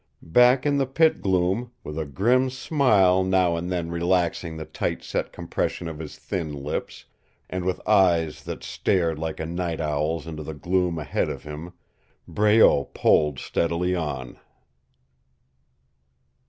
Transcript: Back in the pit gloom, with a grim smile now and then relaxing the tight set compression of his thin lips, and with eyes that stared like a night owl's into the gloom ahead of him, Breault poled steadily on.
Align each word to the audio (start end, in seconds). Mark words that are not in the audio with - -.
Back 0.33 0.65
in 0.65 0.77
the 0.79 0.87
pit 0.87 1.21
gloom, 1.21 1.73
with 1.83 1.99
a 1.99 2.07
grim 2.07 2.49
smile 2.49 3.23
now 3.23 3.55
and 3.55 3.71
then 3.71 3.91
relaxing 3.91 4.57
the 4.57 4.65
tight 4.65 5.03
set 5.03 5.31
compression 5.31 5.87
of 5.87 5.99
his 5.99 6.17
thin 6.17 6.53
lips, 6.53 7.05
and 7.51 7.63
with 7.65 7.87
eyes 7.87 8.43
that 8.45 8.63
stared 8.63 9.19
like 9.19 9.39
a 9.39 9.45
night 9.45 9.79
owl's 9.79 10.25
into 10.25 10.41
the 10.41 10.55
gloom 10.55 10.97
ahead 10.97 11.29
of 11.29 11.43
him, 11.43 11.73
Breault 12.27 12.95
poled 12.95 13.37
steadily 13.37 13.93
on. 13.93 14.39